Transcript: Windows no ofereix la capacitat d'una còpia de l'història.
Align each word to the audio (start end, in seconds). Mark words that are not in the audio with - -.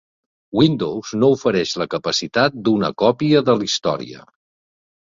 Windows 0.59 1.11
no 1.23 1.29
ofereix 1.35 1.75
la 1.83 1.87
capacitat 1.95 2.59
d'una 2.65 2.93
còpia 3.07 3.47
de 3.53 3.57
l'història. 3.63 4.29